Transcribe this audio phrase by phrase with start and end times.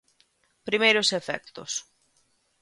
[0.67, 1.71] Primeiros efectos.